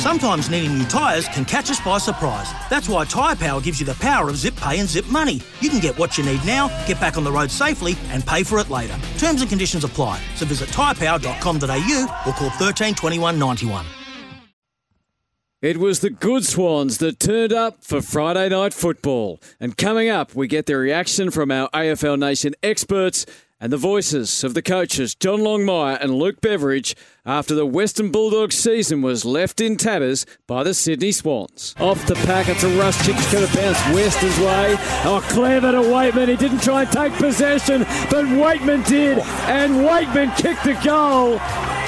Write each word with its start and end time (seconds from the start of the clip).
Sometimes 0.00 0.48
needing 0.48 0.78
new 0.78 0.86
tyres 0.86 1.28
can 1.28 1.44
catch 1.44 1.70
us 1.70 1.78
by 1.78 1.98
surprise. 1.98 2.50
That's 2.70 2.88
why 2.88 3.04
Tyre 3.04 3.36
Power 3.36 3.60
gives 3.60 3.80
you 3.80 3.84
the 3.84 3.96
power 3.96 4.30
of 4.30 4.36
zip 4.38 4.56
pay 4.56 4.78
and 4.78 4.88
zip 4.88 5.04
money. 5.08 5.42
You 5.60 5.68
can 5.68 5.78
get 5.78 5.98
what 5.98 6.16
you 6.16 6.24
need 6.24 6.42
now, 6.46 6.68
get 6.86 6.98
back 6.98 7.18
on 7.18 7.24
the 7.24 7.30
road 7.30 7.50
safely, 7.50 7.96
and 8.08 8.26
pay 8.26 8.42
for 8.42 8.58
it 8.60 8.70
later. 8.70 8.96
Terms 9.18 9.42
and 9.42 9.50
conditions 9.50 9.84
apply. 9.84 10.18
So 10.36 10.46
visit 10.46 10.70
tyrepower.com.au 10.70 12.22
or 12.26 12.32
call 12.32 12.48
13 12.48 12.94
21 12.94 13.38
91. 13.38 13.84
It 15.60 15.76
was 15.76 16.00
the 16.00 16.08
good 16.08 16.46
swans 16.46 16.96
that 16.98 17.20
turned 17.20 17.52
up 17.52 17.84
for 17.84 18.00
Friday 18.00 18.48
night 18.48 18.72
football. 18.72 19.38
And 19.60 19.76
coming 19.76 20.08
up, 20.08 20.34
we 20.34 20.48
get 20.48 20.64
the 20.64 20.78
reaction 20.78 21.30
from 21.30 21.50
our 21.50 21.68
AFL 21.74 22.18
Nation 22.18 22.54
experts 22.62 23.26
and 23.60 23.72
the 23.72 23.76
voices 23.76 24.42
of 24.42 24.54
the 24.54 24.62
coaches 24.62 25.14
John 25.14 25.40
Longmire 25.40 26.00
and 26.00 26.14
Luke 26.14 26.40
Beveridge 26.40 26.96
after 27.26 27.54
the 27.54 27.66
Western 27.66 28.10
Bulldogs 28.10 28.56
season 28.56 29.02
was 29.02 29.24
left 29.24 29.60
in 29.60 29.76
tatters 29.76 30.24
by 30.46 30.62
the 30.62 30.72
Sydney 30.72 31.12
Swans. 31.12 31.74
Off 31.78 32.06
the 32.06 32.14
pack, 32.14 32.48
it's 32.48 32.64
a 32.64 32.78
rush. 32.78 33.04
Chick's 33.04 33.30
going 33.32 33.46
to 33.46 33.56
bounce 33.56 33.78
Western's 33.94 34.38
way. 34.38 34.76
Oh, 35.04 35.24
clever 35.28 35.72
to 35.72 35.78
Weightman. 35.78 36.28
He 36.28 36.36
didn't 36.36 36.62
try 36.62 36.82
and 36.82 36.90
take 36.90 37.12
possession, 37.14 37.80
but 38.10 38.24
Weightman 38.24 38.86
did, 38.88 39.18
and 39.18 39.74
Weightman 39.86 40.34
kicked 40.36 40.66
a 40.66 40.74
goal 40.82 41.38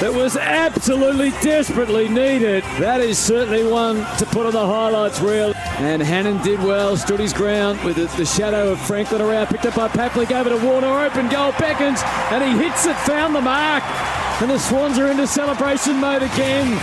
that 0.03 0.13
was 0.13 0.35
absolutely 0.35 1.29
desperately 1.41 2.09
needed. 2.09 2.61
That 2.77 2.99
is 2.99 3.17
certainly 3.17 3.63
one 3.63 3.95
to 4.17 4.25
put 4.25 4.45
on 4.45 4.51
the 4.51 4.65
highlights 4.65 5.21
reel. 5.21 5.53
And 5.77 6.03
Hannon 6.03 6.43
did 6.43 6.59
well, 6.59 6.97
stood 6.97 7.21
his 7.21 7.31
ground 7.31 7.81
with 7.85 7.95
the, 7.95 8.25
shadow 8.25 8.73
of 8.73 8.81
Franklin 8.81 9.21
around, 9.21 9.47
picked 9.47 9.65
up 9.65 9.75
by 9.75 9.87
Papley, 9.87 10.27
gave 10.27 10.45
it 10.45 10.51
a 10.51 10.57
Warner, 10.57 11.05
open 11.05 11.29
goal, 11.29 11.53
beckons, 11.53 12.01
and 12.33 12.43
he 12.43 12.65
hits 12.65 12.85
it, 12.85 12.97
found 12.97 13.33
the 13.33 13.39
mark. 13.39 13.81
And 14.41 14.51
the 14.51 14.59
Swans 14.59 14.99
are 14.99 15.09
into 15.09 15.25
celebration 15.25 15.95
mode 16.01 16.23
again. 16.23 16.77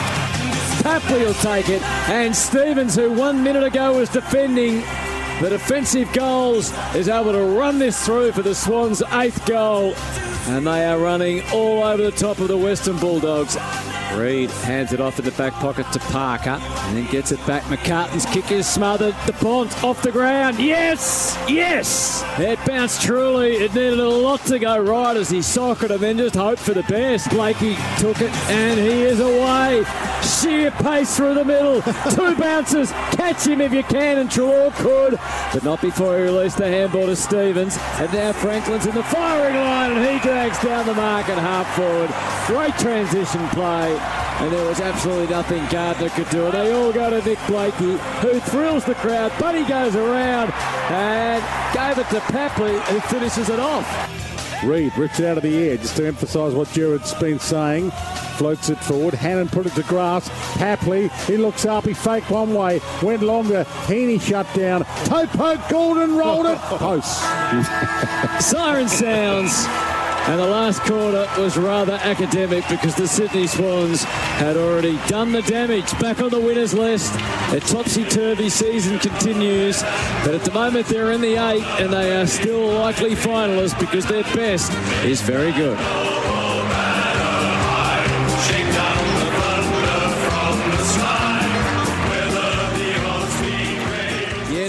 Papley 0.83 1.21
will 1.21 1.35
take 1.35 1.69
it. 1.69 1.83
And 2.09 2.35
Stephens, 2.35 2.95
who 2.95 3.13
one 3.13 3.45
minute 3.45 3.65
ago 3.65 3.99
was 3.99 4.09
defending 4.09 4.83
the 5.41 5.51
defensive 5.51 6.13
goals, 6.13 6.73
is 6.95 7.09
able 7.09 7.33
to 7.33 7.43
run 7.43 7.79
this 7.79 8.05
through 8.05 8.33
for 8.33 8.43
the 8.43 8.55
Swans' 8.55 9.03
eighth 9.13 9.45
goal. 9.47 9.95
And 10.49 10.67
they 10.67 10.85
are 10.85 10.99
running 10.99 11.43
all 11.53 11.83
over 11.83 12.03
the 12.03 12.13
top 12.13 12.39
of 12.39 12.49
the 12.49 12.57
Western 12.57 12.99
Bulldogs. 12.99 13.57
Reid 14.17 14.51
hands 14.51 14.93
it 14.93 15.01
off 15.01 15.19
in 15.21 15.25
the 15.25 15.31
back 15.33 15.53
pocket 15.55 15.87
to 15.93 16.01
Parker 16.01 16.51
and 16.51 16.97
then 16.97 17.07
gets 17.11 17.31
it 17.31 17.45
back. 17.47 17.63
McCartin's 17.65 18.27
kick 18.27 18.51
is 18.51 18.67
smothered. 18.67 19.15
The 19.27 19.33
Bont 19.35 19.85
off 19.85 20.03
the 20.03 20.11
ground. 20.11 20.59
Yes! 20.59 21.39
Yes! 21.49 22.25
It 22.39 22.59
bounced 22.67 23.03
truly. 23.03 23.55
It 23.55 23.73
needed 23.73 24.01
a 24.01 24.09
lot 24.09 24.41
to 24.47 24.59
go 24.59 24.83
right 24.83 25.17
as 25.17 25.31
he 25.31 25.41
socketed 25.41 26.03
and 26.03 26.19
just 26.19 26.35
hoped 26.35 26.61
for 26.61 26.75
the 26.75 26.83
best. 26.83 27.31
Blakey 27.31 27.77
took 27.99 28.21
it 28.21 28.33
and 28.51 28.81
he 28.81 29.03
is 29.03 29.21
away. 29.21 29.85
Sheer 30.23 30.73
pace 30.73 31.17
through 31.17 31.35
the 31.35 31.45
middle. 31.45 31.81
Two 32.11 32.35
bounces. 32.35 32.91
Catch 33.13 33.47
him 33.47 33.61
if 33.61 33.73
you 33.73 33.85
can 33.85 34.19
and 34.19 34.29
Treloar 34.29 34.73
could. 34.75 35.19
But 35.53 35.63
not 35.63 35.81
before 35.81 36.17
he 36.17 36.25
released 36.25 36.59
the 36.59 36.69
handball 36.69 37.07
to 37.07 37.17
Stephens. 37.17 37.79
And 37.99 38.13
now 38.13 38.33
Franklin's 38.33 38.87
in 38.87 38.95
the 38.95 39.05
firing 39.05 39.55
line 39.55 39.93
and 39.93 40.11
he 40.11 40.19
drags 40.19 40.61
down 40.63 40.87
the 40.87 40.95
mark 40.95 41.29
at 41.29 41.39
half 41.39 41.77
forward. 41.77 42.11
Great 42.47 42.77
transition 42.79 43.47
play 43.51 44.00
and 44.41 44.53
there 44.53 44.67
was 44.67 44.81
absolutely 44.81 45.27
nothing 45.29 45.65
Gardner 45.67 46.09
could 46.11 46.29
do. 46.31 46.51
They 46.51 46.73
all 46.73 46.93
go 46.93 47.11
to 47.11 47.29
Nick 47.29 47.39
Blakey, 47.47 47.99
who 48.21 48.41
thrills 48.41 48.85
the 48.85 48.95
crowd, 48.95 49.33
but 49.39 49.55
he 49.55 49.65
goes 49.65 49.95
around 49.95 50.51
and 50.91 51.43
gave 51.75 51.99
it 51.99 52.09
to 52.11 52.21
Papley, 52.33 52.79
who 52.87 53.01
finishes 53.01 53.51
it 53.51 53.61
off. 53.61 53.87
Reid 54.65 54.97
rips 54.99 55.21
it 55.21 55.27
out 55.27 55.37
of 55.39 55.43
the 55.43 55.57
air 55.57 55.77
just 55.77 55.97
to 55.97 56.07
emphasise 56.07 56.53
what 56.53 56.71
Jared's 56.73 57.15
been 57.15 57.39
saying. 57.39 57.91
Floats 58.37 58.69
it 58.69 58.79
forward. 58.79 59.15
Hannon 59.15 59.49
put 59.49 59.67
it 59.67 59.75
to 59.75 59.83
grass. 59.83 60.29
Papley, 60.57 61.11
he 61.27 61.37
looks 61.37 61.65
up. 61.65 61.85
He 61.85 61.95
faked 61.95 62.31
one 62.31 62.55
way. 62.55 62.81
Went 63.03 63.23
longer. 63.23 63.65
Heeney 63.87 64.19
shut 64.19 64.47
down. 64.55 64.85
Toe 65.05 65.27
poke. 65.27 65.61
Gordon 65.69 66.17
rolled 66.17 66.47
it. 66.47 66.59
Post. 66.59 67.21
Siren 68.41 68.89
sounds. 68.89 70.00
And 70.31 70.39
the 70.39 70.47
last 70.47 70.81
quarter 70.83 71.27
was 71.39 71.59
rather 71.59 71.95
academic 71.95 72.63
because 72.69 72.95
the 72.95 73.09
Sydney 73.09 73.49
Swans 73.49 74.05
had 74.05 74.57
already 74.57 74.97
done 75.09 75.33
the 75.33 75.43
damage. 75.43 75.91
Back 75.99 76.21
on 76.21 76.31
the 76.31 76.39
winners 76.39 76.73
list. 76.73 77.13
A 77.53 77.59
topsy-turvy 77.59 78.49
season 78.49 79.01
continues. 79.01 79.83
But 80.25 80.35
at 80.35 80.43
the 80.43 80.53
moment 80.53 80.87
they're 80.87 81.11
in 81.11 81.21
the 81.21 81.35
eight 81.35 81.65
and 81.81 81.93
they 81.93 82.17
are 82.17 82.29
still 82.29 82.69
likely 82.75 83.17
finalists 83.17 83.77
because 83.81 84.07
their 84.07 84.23
best 84.23 84.71
is 85.05 85.21
very 85.21 85.51
good. 85.51 86.20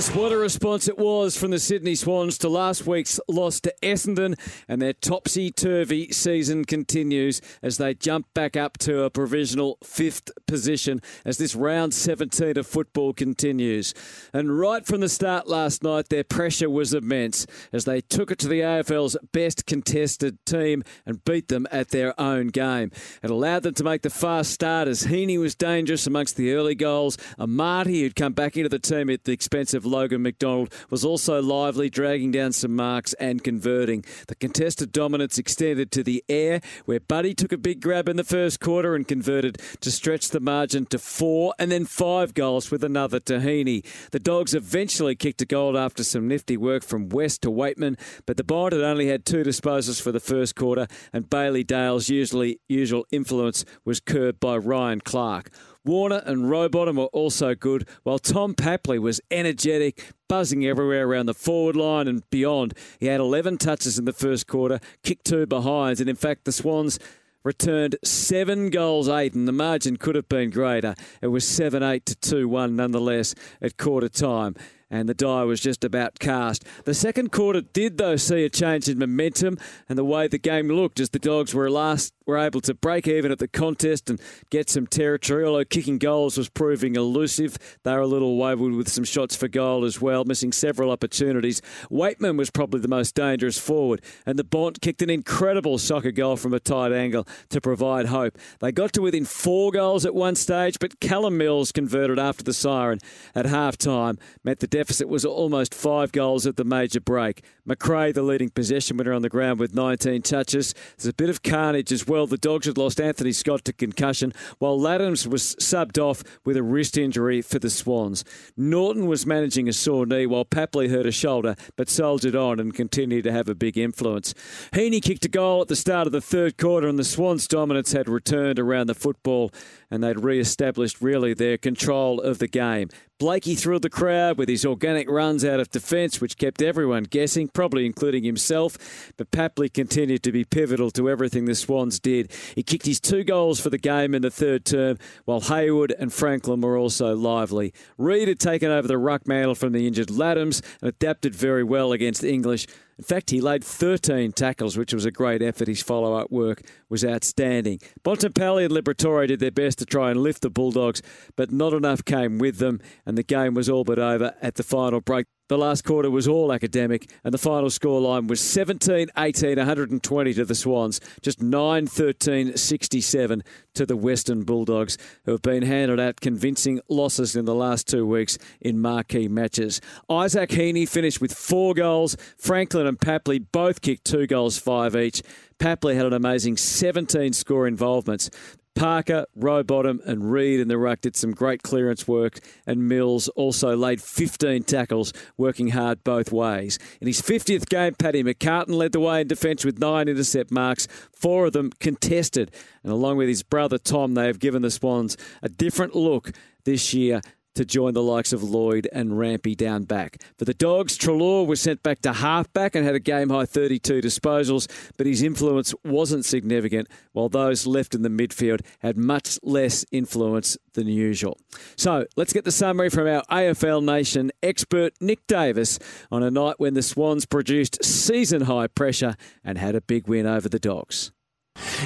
Yes, 0.02 0.16
what 0.16 0.32
a 0.32 0.38
response 0.38 0.88
it 0.88 0.98
was 0.98 1.38
from 1.38 1.52
the 1.52 1.60
Sydney 1.60 1.94
Swans 1.94 2.40
to 2.40 2.50
last 2.50 2.88
week's 2.88 3.20
loss 3.28 3.60
to 3.60 3.72
Essendon, 3.84 4.34
and 4.68 4.82
their 4.82 4.94
topsy 4.94 5.52
turvy 5.52 6.12
season 6.12 6.66
continues 6.66 7.40
as 7.62 7.78
they 7.78 7.94
jump 7.94 8.26
back 8.34 8.58
up 8.58 8.80
to 8.80 9.04
a 9.04 9.12
provisional 9.12 9.78
fifth 9.84 10.32
position 10.48 11.02
as 11.24 11.38
this 11.38 11.54
round 11.54 11.94
17 11.94 12.58
of 12.58 12.66
football 12.66 13.14
continues. 13.14 13.94
And 14.34 14.58
right 14.58 14.84
from 14.84 15.02
the 15.02 15.08
start 15.08 15.48
last 15.48 15.84
night, 15.84 16.10
their 16.10 16.24
pressure 16.24 16.68
was 16.68 16.96
immense 16.96 17.46
as 17.72 17.86
they 17.86 18.02
took 18.02 18.32
it 18.32 18.40
to 18.40 18.48
the 18.48 18.62
AFL's 18.62 19.16
best 19.32 19.68
contested 19.68 20.44
team 20.48 20.84
and 21.06 21.24
beat 21.26 21.48
them 21.48 21.68
at 21.72 21.90
their 21.90 22.20
own 22.20 22.48
game. 22.48 22.90
It 23.22 23.30
allowed 23.30 23.62
them 23.62 23.76
to 23.76 23.84
make 23.84 24.02
the 24.02 24.10
fast 24.10 24.50
start 24.50 24.88
as 24.88 25.04
Heeney 25.04 25.38
was 25.38 25.54
dangerous 25.54 26.08
amongst 26.08 26.38
the 26.38 26.54
early 26.54 26.74
goals. 26.74 27.18
Amartey, 27.38 28.00
who'd 28.00 28.16
come 28.16 28.34
back 28.34 28.58
into 28.58 28.68
the 28.68 28.80
team 28.80 29.08
at 29.12 29.26
the 29.26 29.32
expense 29.32 29.76
of 29.76 29.91
Logan 29.92 30.24
McDonald, 30.24 30.74
was 30.90 31.06
also 31.06 31.42
lively, 31.42 31.90
dragging 31.90 32.32
down 32.32 32.54
some 32.54 32.76
marks 32.76 33.14
and 33.14 33.44
converting. 33.44 34.04
The 34.28 34.36
contested 34.36 34.92
dominance 34.92 35.38
extended 35.38 35.92
to 35.92 36.04
the 36.04 36.24
air, 36.30 36.62
where 36.86 37.00
Buddy 37.00 37.34
took 37.34 37.52
a 37.52 37.58
big 37.58 37.82
grab 37.82 38.10
in 38.10 38.16
the 38.16 38.24
first 38.24 38.60
quarter 38.60 38.96
and 38.96 39.08
converted 39.08 39.62
to 39.82 39.92
stretch 39.92 40.30
the 40.30 40.40
margin 40.40 40.86
to 40.88 40.98
four 40.98 41.54
and 41.60 41.72
then 41.72 41.86
five 41.86 42.34
goals 42.34 42.72
with 42.72 42.84
another 42.84 43.20
Tahini. 43.20 43.86
The 44.12 44.20
Dogs 44.20 44.54
eventually 44.54 45.16
kicked 45.16 45.42
a 45.42 45.46
goal 45.46 45.78
after 45.78 46.04
some 46.04 46.28
nifty 46.28 46.58
work 46.58 46.84
from 46.84 47.10
West 47.10 47.42
to 47.44 47.52
Weightman, 47.52 48.00
but 48.26 48.38
the 48.38 48.44
Bont 48.44 48.74
had 48.74 48.82
only 48.82 49.08
had 49.08 49.26
two 49.26 49.44
disposals 49.44 50.02
for 50.02 50.12
the 50.12 50.20
first 50.20 50.56
quarter, 50.56 50.88
and 51.12 51.30
Bailey 51.30 51.64
Dale's 51.64 52.10
usually 52.10 52.60
usual 52.70 53.06
influence 53.12 53.66
was 53.86 54.00
curbed 54.00 54.40
by 54.40 54.58
Ryan 54.58 55.02
Clarke. 55.02 55.52
Warner 55.84 56.22
and 56.26 56.50
Rowbottom 56.50 56.98
were 56.98 57.06
also 57.06 57.56
good, 57.56 57.88
while 58.04 58.20
Tom 58.20 58.54
Papley 58.54 59.00
was 59.00 59.20
energetic, 59.32 60.14
buzzing 60.28 60.66
everywhere 60.66 61.08
around 61.08 61.26
the 61.26 61.34
forward 61.34 61.76
line 61.76 62.08
and 62.08 62.28
beyond. 62.30 62.76
He 63.00 63.08
had 63.08 63.20
11 63.20 63.58
touches 63.58 63.98
in 63.98 64.06
the 64.06 64.14
first 64.14 64.46
quarter, 64.46 64.80
kicked 65.04 65.26
two 65.26 65.48
behinds, 65.48 66.00
and 66.00 66.10
in 66.10 66.16
fact, 66.16 66.46
the 66.46 66.52
Swans 66.52 67.00
returned 67.44 67.96
seven 68.04 68.70
goals, 68.70 69.10
eight, 69.10 69.34
and 69.34 69.48
the 69.48 69.52
margin 69.52 69.98
could 69.98 70.14
have 70.14 70.30
been 70.30 70.52
greater. 70.52 70.94
It 71.22 71.28
was 71.28 71.48
7 71.48 71.82
8 71.82 72.06
to 72.06 72.16
2 72.16 72.48
1 72.48 72.76
nonetheless 72.76 73.34
at 73.60 73.78
quarter 73.78 74.10
time 74.10 74.56
and 74.92 75.10
the 75.10 75.16
die 75.16 75.44
was 75.44 75.60
just 75.60 75.84
about 75.84 76.20
cast. 76.20 76.64
The 76.86 76.94
second 76.94 77.32
quarter 77.32 77.62
did, 77.62 77.98
though, 77.98 78.18
see 78.18 78.44
a 78.44 78.50
change 78.50 78.88
in 78.88 79.00
momentum 79.00 79.58
and 79.90 79.98
the 79.98 80.06
way 80.06 80.28
the 80.28 80.38
game 80.38 80.68
looked 80.68 81.00
as 81.00 81.10
the 81.10 81.20
Dogs 81.20 81.56
were 81.56 81.72
last 81.72 82.14
were 82.26 82.38
able 82.38 82.62
to 82.62 82.74
break 82.74 83.08
even 83.08 83.32
at 83.32 83.40
the 83.40 83.48
contest 83.48 84.10
and 84.10 84.20
get 84.50 84.70
some 84.70 84.88
territory. 84.88 85.44
Although 85.44 85.66
kicking 85.66 85.98
goals 85.98 86.38
was 86.38 86.50
proving 86.50 86.96
elusive, 86.96 87.58
they 87.84 87.94
were 87.94 88.02
a 88.02 88.08
little 88.08 88.38
wayward 88.38 88.74
with 88.74 88.90
some 88.90 89.04
shots 89.04 89.36
for 89.36 89.48
goal 89.48 89.86
as 89.86 90.02
well, 90.02 90.24
missing 90.26 90.52
several 90.52 90.92
opportunities. 90.92 91.62
Weightman 91.90 92.38
was 92.38 92.50
probably 92.50 92.80
the 92.80 92.88
most 92.88 93.16
dangerous 93.16 93.58
forward, 93.58 94.02
and 94.26 94.38
the 94.38 94.44
Bont 94.44 94.82
kicked 94.82 95.02
an 95.02 95.10
incredible 95.10 95.78
soccer 95.78 96.12
goal 96.12 96.38
from 96.38 96.54
a 96.54 96.60
tight 96.60 96.92
angle 96.92 97.28
to 97.50 97.62
provide 97.62 98.08
hope. 98.08 98.38
They 98.60 98.72
got 98.72 98.94
to 98.94 99.02
within 99.02 99.26
four 99.26 99.72
goals 99.72 100.06
at 100.06 100.16
one 100.16 100.36
stage, 100.36 100.78
but 100.80 101.00
Callum 101.00 101.38
Mills 101.38 101.72
converted 101.72 102.20
after 102.20 102.44
the 102.44 102.54
siren 102.54 103.00
at 103.36 103.46
half 103.46 103.78
time, 103.78 104.18
meant 104.44 104.60
the 104.60 104.68
deficit 104.82 105.08
was 105.08 105.24
almost 105.24 105.76
five 105.76 106.12
goals 106.12 106.48
at 106.48 106.56
the 106.56 106.64
major 106.64 107.00
break. 107.00 107.44
Macrae, 107.66 108.12
the 108.12 108.22
leading 108.22 108.50
possession 108.50 108.98
winner 108.98 109.14
on 109.14 109.22
the 109.22 109.30
ground 109.30 109.60
with 109.60 109.76
19 109.76 110.22
touches. 110.22 110.74
There's 110.98 111.08
a 111.08 111.14
bit 111.14 111.30
of 111.30 111.44
carnage 111.44 111.92
as 111.92 112.08
well. 112.08 112.28
The 112.28 112.38
Dogs 112.38 112.66
had 112.66 112.78
lost 112.78 113.00
Anthony 113.00 113.32
Scott 113.32 113.66
to 113.66 113.74
concussion, 113.74 114.34
while 114.60 114.80
Ladhams 114.80 115.28
was 115.28 115.56
subbed 115.58 116.02
off 116.02 116.24
with 116.44 116.58
a 116.58 116.64
wrist 116.64 116.98
injury 116.98 117.42
for 117.42 117.60
the 117.60 117.70
Swans. 117.70 118.24
Naughton 118.58 119.06
was 119.08 119.26
managing 119.26 119.70
a 119.70 119.74
sore 119.74 120.06
knee, 120.06 120.26
while 120.26 120.46
Papley 120.46 120.90
hurt 120.90 121.06
a 121.06 121.12
shoulder, 121.12 121.56
but 121.76 121.90
soldiered 121.90 122.36
on 122.36 122.60
and 122.60 122.74
continued 122.74 123.24
to 123.26 123.32
have 123.32 123.48
a 123.48 123.56
big 123.56 123.78
influence. 123.78 124.34
Heeney 124.74 125.02
kicked 125.02 125.26
a 125.26 125.30
goal 125.30 125.62
at 125.62 125.68
the 125.68 125.76
start 125.76 126.08
of 126.08 126.14
the 126.14 126.22
third 126.22 126.58
quarter, 126.58 126.88
and 126.88 126.98
the 126.98 127.04
Swans' 127.04 127.48
dominance 127.48 127.92
had 127.92 128.10
returned 128.10 128.60
around 128.60 128.88
the 128.88 128.96
football, 128.96 129.52
and 129.90 130.04
they'd 130.04 130.20
re-established 130.20 131.02
really 131.02 131.34
their 131.34 131.58
control 131.58 132.20
of 132.22 132.40
the 132.40 132.48
game. 132.48 132.90
Blakey 133.22 133.54
thrilled 133.54 133.84
the 133.84 133.90
crowd 133.90 134.40
with 134.40 134.50
his 134.50 134.66
organic 134.66 135.08
runs 135.08 135.46
out 135.46 135.60
of 135.60 135.70
defence, 135.70 136.20
which 136.20 136.38
kept 136.38 136.60
everyone 136.60 137.04
guessing, 137.04 137.50
probably 137.62 137.86
including 137.86 138.24
himself. 138.24 139.14
But 139.18 139.30
Papley 139.30 139.72
continued 139.72 140.24
to 140.24 140.32
be 140.32 140.44
pivotal 140.44 140.90
to 140.90 141.08
everything 141.08 141.46
the 141.46 141.54
Swans 141.54 142.00
did. 142.00 142.32
He 142.56 142.64
kicked 142.64 142.88
his 142.88 143.00
two 143.00 143.24
goals 143.24 143.60
for 143.60 143.70
the 143.70 143.78
game 143.78 144.16
in 144.16 144.24
the 144.24 144.32
third 144.32 144.66
term, 144.66 144.98
while 145.26 145.42
Hayward 145.42 145.94
and 146.00 146.12
Franklin 146.12 146.62
were 146.62 146.76
also 146.76 147.16
lively. 147.16 147.72
Reid 148.00 148.30
had 148.30 148.40
taken 148.40 148.72
over 148.72 148.88
the 148.88 148.98
ruck 148.98 149.28
mantle 149.28 149.54
from 149.54 149.74
the 149.74 149.86
injured 149.86 150.08
Ladhams 150.08 150.64
and 150.82 150.90
adapted 150.90 151.36
very 151.36 151.64
well 151.64 151.92
against 151.92 152.22
the 152.22 152.34
English. 152.34 152.66
In 152.98 153.04
fact, 153.04 153.30
he 153.30 153.42
laid 153.42 153.64
13 153.64 154.32
tackles, 154.32 154.76
which 154.76 154.92
was 154.92 155.06
a 155.06 155.12
great 155.12 155.44
effort. 155.44 155.68
His 155.68 155.84
follow 155.84 156.16
up 156.16 156.32
work 156.32 156.64
was 156.90 157.06
outstanding. 157.06 157.80
Bontempelli 158.04 158.66
and 158.66 158.74
Liberatore 158.74 159.28
did 159.28 159.40
their 159.40 159.52
best 159.52 159.78
to 159.80 159.86
try 159.86 160.10
and 160.10 160.22
lift 160.22 160.42
the 160.42 160.50
Bulldogs, 160.50 161.04
but 161.36 161.52
not 161.52 161.74
enough 161.74 162.04
came 162.06 162.40
with 162.40 162.58
them, 162.58 162.80
and 163.06 163.20
the 163.20 163.24
game 163.24 163.54
was 163.54 163.70
all 163.70 163.84
but 163.84 164.00
over 164.00 164.34
at 164.42 164.56
the 164.56 164.64
final 164.64 165.00
break. 165.00 165.28
The 165.52 165.58
last 165.58 165.84
quarter 165.84 166.10
was 166.10 166.30
all 166.30 166.54
academic, 166.54 167.12
and 167.26 167.34
the 167.34 167.38
final 167.38 167.68
scoreline 167.68 168.30
was 168.30 168.40
17 168.40 169.10
18, 169.18 169.58
120 169.58 170.34
to 170.36 170.46
the 170.46 170.56
Swans, 170.56 171.02
just 171.22 171.42
9 171.42 171.88
13 171.88 172.56
67 172.56 173.44
to 173.74 173.86
the 173.86 173.98
Western 173.98 174.44
Bulldogs, 174.44 174.98
who 175.26 175.32
have 175.32 175.42
been 175.42 175.64
handed 175.64 176.00
out 176.00 176.22
convincing 176.22 176.80
losses 176.88 177.36
in 177.36 177.44
the 177.44 177.54
last 177.54 177.90
two 177.90 178.08
weeks 178.08 178.38
in 178.62 178.80
marquee 178.80 179.28
matches. 179.28 179.82
Isaac 180.10 180.54
Heeney 180.54 180.86
finished 180.86 181.20
with 181.20 181.34
four 181.34 181.74
goals. 181.74 182.16
Franklin 182.38 182.88
and 182.88 182.98
Papley 182.98 183.46
both 183.52 183.82
kicked 183.82 184.06
two 184.06 184.28
goals, 184.28 184.58
five 184.58 184.96
each. 184.96 185.22
Papley 185.60 185.96
had 185.96 186.06
an 186.06 186.14
amazing 186.14 186.56
17 186.56 187.34
score 187.34 187.68
involvements. 187.68 188.30
Parker, 188.76 189.26
Rowbottom, 189.36 190.02
and 190.06 190.32
Reid 190.32 190.60
in 190.60 190.68
the 190.68 190.78
ruck 190.78 191.02
did 191.02 191.16
some 191.16 191.32
great 191.32 191.64
clearance 191.64 192.08
work, 192.08 192.40
and 192.66 192.88
Mills 192.88 193.28
also 193.30 193.76
laid 193.76 194.02
15 194.02 194.64
tackles, 194.64 195.14
working 195.38 195.70
hard 195.70 196.04
both 196.04 196.32
ways. 196.32 196.80
In 197.00 197.08
his 197.08 197.22
50th 197.22 197.68
game, 197.68 197.96
Paddy 197.96 198.24
McCartin 198.24 198.74
led 198.74 198.92
the 198.94 199.00
way 199.00 199.22
in 199.22 199.28
defence 199.28 199.66
with 199.66 199.80
nine 199.80 200.08
intercept 200.08 200.52
marks, 200.52 200.88
four 201.12 201.46
of 201.46 201.54
them 201.54 201.72
contested. 201.80 202.52
And 202.84 202.92
along 202.92 203.18
with 203.18 203.28
his 203.28 203.44
brother 203.44 203.78
Tom, 203.78 204.14
they 204.14 204.28
have 204.28 204.40
given 204.40 204.62
the 204.62 204.72
Swans 204.72 205.18
a 205.42 205.50
different 205.50 205.96
look 205.96 206.32
this 206.64 206.94
year 206.94 207.22
to 207.56 207.66
join 207.66 207.94
the 207.94 208.04
likes 208.04 208.34
of 208.34 208.44
Lloyd 208.44 208.88
and 208.92 209.18
Rampy 209.18 209.56
down 209.56 209.84
back. 209.84 210.22
For 210.38 210.46
the 210.46 210.54
Dogs, 210.54 210.98
Treloar 210.98 211.46
was 211.46 211.62
sent 211.62 211.84
back 211.84 212.02
to 212.02 212.14
halfback 212.14 212.76
and 212.76 212.86
had 212.86 212.96
a 212.96 213.00
game 213.00 213.30
high 213.30 213.46
32 213.46 214.02
disposals, 214.02 214.70
but 214.98 215.08
his 215.08 215.22
influence 215.22 215.74
wasn't 215.84 216.26
significant, 216.26 216.88
while 217.12 217.30
those 217.30 217.68
left 217.68 217.94
in 217.94 218.02
the 218.02 218.10
midfield 218.10 218.62
had 218.80 218.98
much 218.98 219.38
less 219.44 219.86
influence 219.92 220.58
than 220.74 220.88
usual. 220.88 221.38
So 221.76 222.06
let's 222.16 222.34
get 222.34 222.46
the 222.46 222.52
summary 222.52 222.90
from 222.90 223.08
our 223.08 223.24
AFL 223.30 223.84
Nation 223.84 224.32
expert, 224.42 224.94
Nick 225.02 225.26
Davis, 225.28 225.80
on 226.12 226.24
a 226.24 226.32
night 226.32 226.56
when 226.60 226.74
the 226.74 226.82
Swans 226.82 227.26
produced 227.26 227.84
season 227.84 228.44
high 228.44 228.68
pressure 228.68 229.16
and 229.44 229.58
had 229.58 229.76
a 229.76 229.82
big 229.82 230.08
win 230.08 230.26
over 230.26 230.48
the 230.50 230.60
Dogs. 230.60 231.12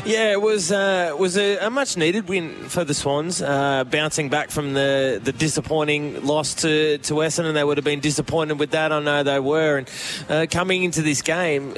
Yeah, 0.06 0.32
it 0.32 0.42
was 0.42 0.72
uh, 0.72 1.16
was 1.18 1.38
a, 1.38 1.58
a, 1.58 1.70
much 1.70 1.98
needed 1.98 2.28
win 2.28 2.70
for 2.70 2.84
the 2.84 2.94
Swans, 2.94 3.42
uh, 3.42 3.84
bouncing 3.84 4.30
back 4.30 4.50
from 4.50 4.74
the, 4.74 5.20
the 5.24 5.32
disappointing 5.32 6.26
loss 6.26 6.54
to, 6.56 6.98
to 7.00 7.14
Essendon. 7.16 7.54
They 7.54 7.64
would 7.64 7.78
have 7.78 7.86
been 7.86 8.00
disappointed 8.00 8.60
with 8.60 8.72
that. 8.72 8.92
I 8.92 9.00
know 9.00 9.24
they 9.24 9.40
were. 9.40 9.78
And 9.78 9.90
uh, 10.30 10.46
coming 10.50 10.84
into 10.84 11.02
this 11.02 11.22
game, 11.22 11.72
uh, 11.72 11.76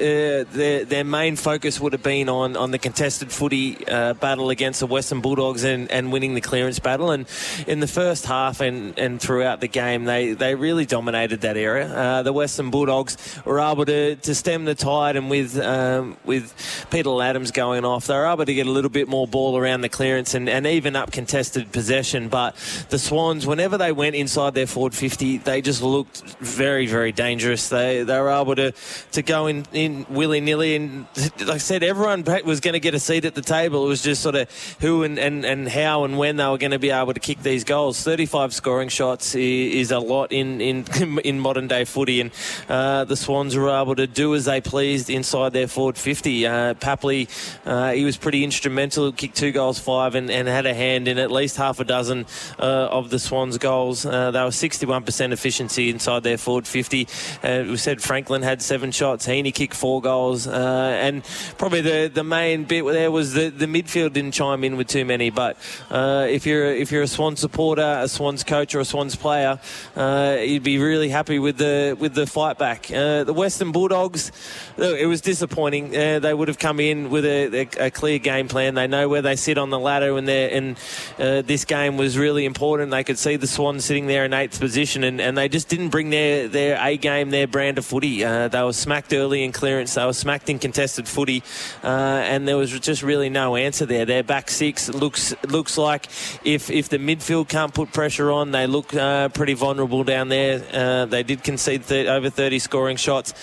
their, 0.51 0.85
their 0.85 1.03
main 1.03 1.35
focus 1.35 1.79
would 1.79 1.93
have 1.93 2.03
been 2.03 2.29
on, 2.29 2.55
on 2.57 2.71
the 2.71 2.79
contested 2.79 3.31
footy 3.31 3.87
uh, 3.87 4.13
battle 4.15 4.49
against 4.49 4.79
the 4.79 4.87
Western 4.87 5.21
Bulldogs 5.21 5.63
and, 5.63 5.91
and 5.91 6.11
winning 6.11 6.35
the 6.35 6.41
clearance 6.41 6.79
battle. 6.79 7.11
And 7.11 7.27
in 7.67 7.79
the 7.79 7.87
first 7.87 8.25
half 8.25 8.61
and, 8.61 8.97
and 8.97 9.21
throughout 9.21 9.61
the 9.61 9.67
game, 9.67 10.05
they, 10.05 10.33
they 10.33 10.55
really 10.55 10.85
dominated 10.85 11.41
that 11.41 11.57
area. 11.57 11.87
Uh, 11.87 12.23
the 12.23 12.33
Western 12.33 12.71
Bulldogs 12.71 13.17
were 13.45 13.59
able 13.59 13.85
to, 13.85 14.15
to 14.15 14.35
stem 14.35 14.65
the 14.65 14.75
tide, 14.75 15.15
and 15.15 15.29
with 15.29 15.57
um, 15.59 16.17
with 16.25 16.53
Peter 16.89 17.09
Ladhams 17.09 17.53
going 17.53 17.85
off, 17.87 18.07
they 18.07 18.15
were 18.15 18.27
able 18.27 18.45
to 18.45 18.53
get 18.53 18.67
a 18.67 18.71
little 18.71 18.89
bit 18.89 19.07
more 19.07 19.27
ball 19.27 19.57
around 19.57 19.81
the 19.81 19.89
clearance 19.89 20.33
and, 20.33 20.47
and 20.49 20.67
even 20.67 20.95
up 20.95 21.11
contested 21.11 21.71
possession. 21.71 22.29
But 22.29 22.55
the 22.89 22.99
Swans, 22.99 23.47
whenever 23.47 23.77
they 23.77 23.91
went 23.91 24.15
inside 24.15 24.53
their 24.53 24.67
forward 24.67 24.93
50, 24.93 25.37
they 25.37 25.61
just 25.61 25.81
looked 25.81 26.21
very, 26.39 26.85
very 26.85 27.11
dangerous. 27.11 27.69
They 27.69 28.03
they 28.03 28.19
were 28.19 28.29
able 28.29 28.55
to, 28.55 28.73
to 29.11 29.21
go 29.21 29.47
in, 29.47 29.65
in 29.73 30.05
willy 30.09 30.41
nilly. 30.41 30.75
And 30.75 31.07
like 31.39 31.49
I 31.49 31.57
said, 31.57 31.83
everyone 31.83 32.23
was 32.45 32.59
going 32.59 32.73
to 32.73 32.79
get 32.79 32.93
a 32.93 32.99
seat 32.99 33.25
at 33.25 33.35
the 33.35 33.41
table. 33.41 33.85
It 33.85 33.89
was 33.89 34.01
just 34.01 34.21
sort 34.21 34.35
of 34.35 34.51
who 34.81 35.03
and, 35.03 35.17
and, 35.17 35.45
and 35.45 35.67
how 35.67 36.03
and 36.03 36.17
when 36.17 36.37
they 36.37 36.47
were 36.47 36.57
going 36.57 36.71
to 36.71 36.79
be 36.79 36.89
able 36.89 37.13
to 37.13 37.19
kick 37.19 37.41
these 37.43 37.63
goals. 37.63 38.01
35 38.03 38.53
scoring 38.53 38.89
shots 38.89 39.35
is 39.35 39.91
a 39.91 39.99
lot 39.99 40.31
in, 40.31 40.61
in, 40.61 40.85
in 41.23 41.39
modern 41.39 41.67
day 41.67 41.85
footy. 41.85 42.21
And 42.21 42.31
uh, 42.67 43.05
the 43.05 43.15
Swans 43.15 43.55
were 43.55 43.69
able 43.69 43.95
to 43.95 44.07
do 44.07 44.35
as 44.35 44.45
they 44.45 44.61
pleased 44.61 45.09
inside 45.09 45.53
their 45.53 45.67
forward 45.67 45.97
50. 45.97 46.45
Uh, 46.45 46.73
Papley. 46.75 47.27
Uh, 47.67 47.87
uh, 47.87 47.91
he 47.93 48.03
was 48.03 48.17
pretty 48.17 48.43
instrumental. 48.43 49.11
Kicked 49.11 49.35
two 49.35 49.51
goals, 49.51 49.79
five, 49.79 50.15
and, 50.15 50.29
and 50.29 50.47
had 50.47 50.65
a 50.65 50.73
hand 50.73 51.07
in 51.07 51.17
at 51.17 51.31
least 51.31 51.57
half 51.57 51.79
a 51.79 51.83
dozen 51.83 52.25
uh, 52.59 52.63
of 52.63 53.09
the 53.09 53.19
Swans' 53.19 53.57
goals. 53.57 54.05
Uh, 54.05 54.31
they 54.31 54.41
were 54.41 54.49
61% 54.49 55.31
efficiency 55.31 55.89
inside 55.89 56.23
their 56.23 56.37
forward 56.37 56.67
50. 56.67 57.07
Uh, 57.43 57.63
we 57.67 57.77
said 57.77 58.01
Franklin 58.01 58.41
had 58.41 58.61
seven 58.61 58.91
shots. 58.91 59.25
Heeney 59.25 59.51
kicked 59.51 59.73
four 59.73 60.01
goals. 60.01 60.47
Uh, 60.47 60.97
and 61.01 61.23
probably 61.57 61.81
the, 61.81 62.11
the 62.13 62.23
main 62.23 62.65
bit 62.65 62.83
there 62.85 63.11
was 63.11 63.33
the, 63.33 63.49
the 63.49 63.67
midfield 63.67 64.13
didn't 64.13 64.31
chime 64.31 64.63
in 64.63 64.75
with 64.75 64.87
too 64.87 65.05
many. 65.05 65.29
But 65.29 65.57
if 65.91 66.45
you're 66.45 66.71
if 66.73 66.91
you're 66.91 67.03
a 67.03 67.07
Swans 67.07 67.39
supporter, 67.39 67.99
a 68.01 68.07
Swans 68.07 68.43
coach, 68.43 68.75
or 68.75 68.79
a 68.79 68.85
Swans 68.85 69.15
player, 69.15 69.59
you'd 69.95 70.63
be 70.63 70.77
really 70.77 71.09
happy 71.09 71.39
with 71.39 71.57
the 71.57 71.95
with 71.99 72.13
the 72.15 72.27
fight 72.27 72.57
back. 72.57 72.87
the 72.87 73.33
Western 73.35 73.71
Bulldogs, 73.71 74.31
it 74.77 75.07
was 75.07 75.21
disappointing. 75.21 75.91
they 75.91 76.33
would 76.33 76.47
have 76.47 76.59
come 76.59 76.79
in 76.79 77.09
with 77.09 77.25
a, 77.25 77.56
a 77.57 77.87
a, 77.87 77.91
clear 77.91 78.19
game 78.19 78.47
plan. 78.47 78.75
They 78.75 78.87
know 78.87 79.09
where 79.09 79.21
they 79.21 79.35
sit 79.35 79.57
on 79.57 79.69
the 79.69 79.79
ladder, 79.79 80.17
and, 80.17 80.77
uh, 81.19 81.41
this 81.41 81.65
game 81.65 81.97
was 81.97 82.17
really 82.17 82.45
important. 82.45 82.91
They 82.91 83.03
could 83.03 83.17
see 83.17 83.35
the 83.35 83.47
Swans 83.47 83.85
sitting 83.85 84.07
there 84.07 84.25
in 84.25 84.33
eighth 84.33 84.59
position, 84.59 85.03
and, 85.03 85.19
and 85.19 85.37
they 85.37 85.49
just 85.49 85.67
didn't 85.67 85.89
bring 85.89 86.09
their, 86.09 86.47
their 86.47 86.77
A 86.81 86.97
game, 86.97 87.29
their 87.29 87.47
brand 87.47 87.77
of 87.77 87.85
footy. 87.85 88.23
Uh, 88.23 88.47
they 88.47 88.61
were 88.63 88.73
smacked 88.73 89.13
early 89.13 89.43
in 89.43 89.51
clearance, 89.51 89.93
they 89.95 90.05
were 90.05 90.13
smacked 90.13 90.49
in 90.49 90.59
contested 90.59 91.07
footy, 91.07 91.43
uh, 91.83 91.87
and 91.87 92.47
there 92.47 92.57
was 92.57 92.77
just 92.79 93.03
really 93.03 93.29
no 93.29 93.55
answer 93.55 93.85
there. 93.85 94.05
Their 94.05 94.23
back 94.23 94.49
six 94.49 94.89
looks 94.89 95.33
looks 95.47 95.77
like 95.77 96.07
if 96.43 96.69
if 96.69 96.89
the 96.89 96.97
midfield 96.97 97.47
can't 97.47 97.73
put 97.73 97.91
pressure 97.91 98.31
on, 98.31 98.51
they 98.51 98.67
look 98.67 98.93
uh, 98.93 99.29
pretty 99.29 99.53
vulnerable 99.53 100.03
down 100.03 100.29
there. 100.29 100.63
Uh, 100.73 101.05
they 101.05 101.23
did 101.23 101.43
concede 101.43 101.85
th- 101.85 102.07
over 102.07 102.29
30 102.29 102.59
scoring 102.59 102.97
shots, 102.97 103.33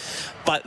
but 0.45 0.65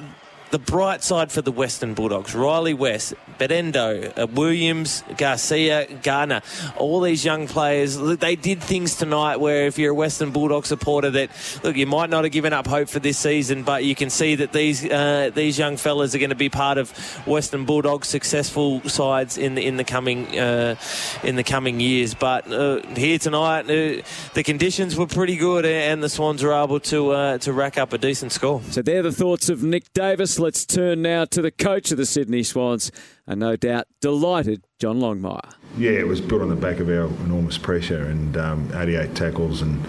the 0.52 0.60
bright 0.60 1.04
side 1.04 1.32
for 1.32 1.42
the 1.42 1.52
Western 1.52 1.94
Bulldogs, 1.94 2.34
Rhylee 2.34 2.78
West, 2.78 3.14
Bedendo, 3.38 4.18
uh, 4.18 4.28
Williams, 4.28 5.04
Garcia, 5.18 5.88
Garner, 6.02 6.42
all 6.78 7.02
these 7.02 7.26
young 7.26 7.48
players, 7.48 7.98
they 7.98 8.36
did 8.36 8.64
things 8.64 8.96
tonight 8.96 9.38
where 9.38 9.68
if 9.68 9.78
you're 9.78 9.92
a 9.92 9.96
Western 9.96 10.32
Bulldog 10.32 10.66
supporter 10.66 11.10
that, 11.12 11.30
look, 11.64 11.76
you 11.76 11.86
might 11.86 12.10
not 12.10 12.24
have 12.24 12.32
given 12.32 12.54
up 12.54 12.68
hope 12.68 12.90
for 12.90 13.00
this 13.00 13.18
season, 13.18 13.64
but 13.64 13.84
you 13.84 13.96
can 13.96 14.10
see 14.10 14.36
that 14.36 14.54
these 14.54 14.86
uh, 14.86 15.32
these 15.34 15.60
young 15.60 15.78
fellas 15.78 16.16
are 16.16 16.20
going 16.20 16.30
to 16.30 16.36
be 16.36 16.50
part 16.50 16.78
of 16.78 16.92
Western 17.28 17.66
Bulldogs' 17.66 18.08
successful 18.08 18.82
sides 18.88 19.38
in 19.38 19.56
the 19.56 19.66
in 19.66 19.78
the 19.78 19.84
coming 19.84 20.40
uh, 20.40 20.76
in 21.24 21.36
the 21.36 21.44
coming 21.44 21.80
years. 21.80 22.14
But 22.14 22.52
uh, 22.52 22.82
here 22.96 23.20
tonight, 23.20 23.66
uh, 23.66 24.02
the 24.34 24.44
conditions 24.44 24.96
were 24.96 25.08
pretty 25.08 25.36
good, 25.36 25.66
and 25.66 26.02
the 26.02 26.10
Swans 26.10 26.44
were 26.44 26.54
able 26.54 26.80
to 26.80 27.38
to 27.40 27.54
rack 27.54 27.78
up 27.78 27.94
a 27.94 27.98
decent 27.98 28.32
score. 28.32 28.62
So 28.72 28.82
they're 28.82 29.04
the 29.04 29.12
thoughts 29.12 29.50
of 29.50 29.64
Nick 29.64 29.92
Davis. 29.94 30.37
Let's 30.40 30.66
turn 30.66 31.02
now 31.02 31.26
to 31.26 31.42
the 31.42 31.52
coach 31.52 31.92
of 31.92 31.98
the 31.98 32.06
Sydney 32.06 32.44
Swans, 32.44 32.92
and 33.26 33.40
no 33.40 33.56
doubt 33.56 33.88
delighted 34.02 34.64
John 34.80 35.00
Longmire. 35.00 35.54
Yeah, 35.78 35.92
it 35.92 36.08
was 36.08 36.22
built 36.22 36.42
on 36.42 36.50
the 36.50 36.56
back 36.56 36.80
of 36.80 36.90
our 36.90 37.06
enormous 37.26 37.58
pressure 37.58 38.06
and 38.06 38.38
um, 38.38 38.72
88 38.74 39.16
tackles 39.16 39.62
and. 39.62 39.86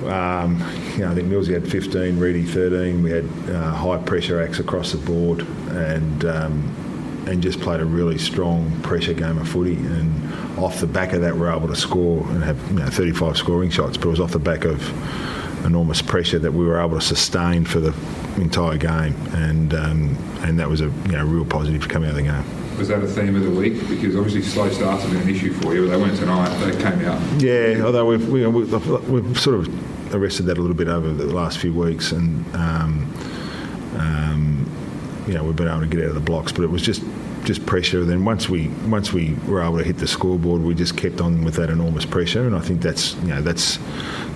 Um, 0.00 0.58
you 0.94 1.00
know, 1.00 1.10
I 1.10 1.14
think 1.14 1.28
Millsy 1.28 1.52
had 1.52 1.70
15, 1.70 2.18
Reedy 2.18 2.42
13. 2.42 3.02
We 3.02 3.10
had 3.10 3.26
uh, 3.50 3.74
high 3.74 3.98
pressure 3.98 4.40
acts 4.40 4.58
across 4.58 4.92
the 4.92 4.98
board, 4.98 5.40
and 5.68 6.24
um, 6.24 7.24
and 7.26 7.42
just 7.42 7.60
played 7.60 7.80
a 7.80 7.84
really 7.84 8.16
strong 8.16 8.80
pressure 8.80 9.12
game 9.12 9.36
of 9.36 9.46
footy. 9.46 9.76
And 9.76 10.58
off 10.58 10.80
the 10.80 10.86
back 10.86 11.12
of 11.12 11.20
that, 11.20 11.36
we're 11.36 11.54
able 11.54 11.68
to 11.68 11.76
score 11.76 12.26
and 12.30 12.42
have 12.42 12.58
you 12.70 12.78
know, 12.78 12.86
35 12.86 13.36
scoring 13.36 13.70
shots. 13.70 13.96
But 13.96 14.06
it 14.06 14.10
was 14.10 14.20
off 14.20 14.32
the 14.32 14.38
back 14.38 14.64
of 14.64 14.80
enormous 15.64 16.02
pressure 16.02 16.38
that 16.38 16.52
we 16.52 16.64
were 16.64 16.80
able 16.80 16.98
to 16.98 17.04
sustain 17.04 17.64
for 17.64 17.80
the 17.80 17.94
entire 18.36 18.76
game, 18.76 19.14
and 19.32 19.74
um, 19.74 20.16
and 20.42 20.58
that 20.58 20.68
was 20.68 20.80
a 20.80 20.84
you 20.84 21.12
know, 21.12 21.24
real 21.24 21.44
positive 21.44 21.88
coming 21.88 22.08
out 22.08 22.16
of 22.18 22.24
the 22.24 22.30
game. 22.30 22.78
Was 22.78 22.88
that 22.88 23.02
a 23.02 23.06
theme 23.06 23.36
of 23.36 23.42
the 23.42 23.50
week? 23.50 23.74
Because 23.88 24.16
obviously 24.16 24.42
slow 24.42 24.70
starts 24.70 25.02
have 25.02 25.12
been 25.12 25.22
an 25.22 25.28
issue 25.28 25.52
for 25.52 25.74
you, 25.74 25.86
but 25.86 25.90
they 25.90 26.02
weren't 26.02 26.16
tonight. 26.16 26.48
They 26.58 26.82
came 26.82 27.04
out. 27.04 27.42
Yeah, 27.42 27.84
although 27.84 28.06
we've 28.06 28.28
we, 28.28 28.42
have 28.42 29.08
we've 29.08 29.38
sort 29.38 29.56
of 29.56 30.14
arrested 30.14 30.44
that 30.44 30.58
a 30.58 30.60
little 30.60 30.76
bit 30.76 30.88
over 30.88 31.12
the 31.12 31.26
last 31.26 31.58
few 31.58 31.74
weeks, 31.74 32.12
and 32.12 32.44
um, 32.54 33.14
um, 33.98 35.24
you 35.26 35.34
know 35.34 35.44
we've 35.44 35.56
been 35.56 35.68
able 35.68 35.80
to 35.80 35.86
get 35.86 36.00
out 36.00 36.08
of 36.08 36.14
the 36.14 36.20
blocks, 36.20 36.52
but 36.52 36.62
it 36.62 36.70
was 36.70 36.82
just 36.82 37.02
just 37.44 37.64
pressure. 37.66 38.04
Then 38.04 38.24
once 38.24 38.48
we 38.48 38.68
once 38.86 39.12
we 39.12 39.34
were 39.46 39.62
able 39.62 39.78
to 39.78 39.84
hit 39.84 39.98
the 39.98 40.06
scoreboard, 40.06 40.62
we 40.62 40.74
just 40.74 40.96
kept 40.96 41.20
on 41.20 41.44
with 41.44 41.54
that 41.56 41.70
enormous 41.70 42.04
pressure, 42.04 42.46
and 42.46 42.54
I 42.54 42.60
think 42.60 42.82
that's 42.82 43.14
you 43.16 43.28
know 43.28 43.42
that's 43.42 43.78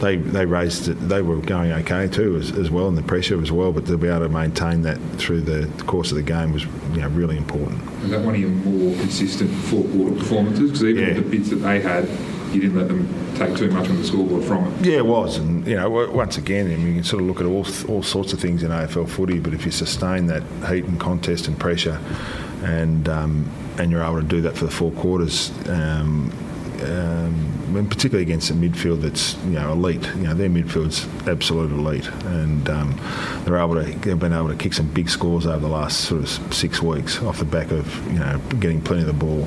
they 0.00 0.16
they 0.16 0.46
raised 0.46 0.88
it, 0.88 0.94
they 0.94 1.22
were 1.22 1.36
going 1.36 1.72
okay 1.72 2.08
too 2.08 2.36
as, 2.36 2.52
as 2.52 2.70
well, 2.70 2.88
and 2.88 2.96
the 2.96 3.02
pressure 3.02 3.40
as 3.40 3.52
well. 3.52 3.72
But 3.72 3.86
to 3.86 3.98
be 3.98 4.08
able 4.08 4.20
to 4.20 4.28
maintain 4.28 4.82
that 4.82 4.98
through 5.16 5.42
the 5.42 5.70
course 5.84 6.10
of 6.10 6.16
the 6.16 6.22
game 6.22 6.52
was 6.52 6.64
you 6.64 7.02
know 7.02 7.08
really 7.08 7.36
important. 7.36 7.80
Is 8.02 8.10
that 8.10 8.24
one 8.24 8.34
of 8.34 8.40
your 8.40 8.50
more 8.50 8.94
consistent 8.96 9.50
four 9.50 9.84
quarter 9.84 10.16
performances? 10.16 10.70
Because 10.70 10.84
even 10.84 11.08
yeah. 11.08 11.14
the 11.14 11.22
bits 11.22 11.50
that 11.50 11.56
they 11.56 11.80
had, 11.80 12.08
you 12.54 12.62
didn't 12.62 12.76
let 12.76 12.88
them 12.88 13.36
take 13.36 13.56
too 13.56 13.70
much 13.70 13.88
on 13.88 13.96
the 13.96 14.04
scoreboard 14.04 14.44
from 14.44 14.66
it. 14.66 14.86
Yeah, 14.86 14.98
it 14.98 15.06
was, 15.06 15.38
and 15.38 15.66
you 15.66 15.76
know, 15.76 15.90
once 15.90 16.38
again, 16.38 16.66
I 16.66 16.76
mean, 16.76 16.86
you 16.86 16.94
can 16.94 17.04
sort 17.04 17.22
of 17.22 17.28
look 17.28 17.40
at 17.40 17.46
all 17.46 17.66
all 17.88 18.02
sorts 18.02 18.32
of 18.32 18.40
things 18.40 18.62
in 18.62 18.70
AFL 18.70 19.08
footy, 19.08 19.40
but 19.40 19.52
if 19.52 19.66
you 19.66 19.70
sustain 19.70 20.26
that 20.28 20.42
heat 20.68 20.84
and 20.84 20.98
contest 20.98 21.48
and 21.48 21.58
pressure 21.58 22.00
and 22.64 23.08
um, 23.08 23.50
and 23.78 23.90
you're 23.90 24.02
able 24.02 24.20
to 24.20 24.26
do 24.26 24.40
that 24.42 24.56
for 24.56 24.64
the 24.64 24.70
four 24.70 24.90
quarters. 24.92 25.52
Um, 25.68 26.32
um, 26.82 27.76
and 27.76 27.90
particularly 27.90 28.22
against 28.22 28.50
a 28.50 28.54
midfield 28.54 29.00
that's 29.00 29.36
you 29.44 29.52
know 29.52 29.72
elite. 29.72 30.04
You 30.16 30.24
know 30.24 30.34
their 30.34 30.48
midfield's 30.48 31.06
absolute 31.26 31.70
elite, 31.70 32.08
and 32.24 32.68
um, 32.68 33.00
they're 33.44 33.56
able 33.56 33.74
to 33.74 33.82
they've 34.00 34.18
been 34.18 34.32
able 34.32 34.48
to 34.48 34.56
kick 34.56 34.74
some 34.74 34.88
big 34.88 35.08
scores 35.08 35.46
over 35.46 35.60
the 35.60 35.68
last 35.68 36.00
sort 36.02 36.22
of 36.22 36.54
six 36.54 36.82
weeks 36.82 37.22
off 37.22 37.38
the 37.38 37.44
back 37.44 37.70
of 37.70 38.12
you 38.12 38.18
know 38.18 38.38
getting 38.60 38.80
plenty 38.80 39.02
of 39.02 39.06
the 39.06 39.12
ball. 39.12 39.46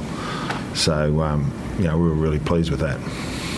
So 0.73 1.21
um, 1.21 1.51
you 1.77 1.85
know 1.85 1.97
we 1.97 2.07
were 2.07 2.15
really 2.15 2.39
pleased 2.39 2.71
with 2.71 2.79
that. 2.79 2.97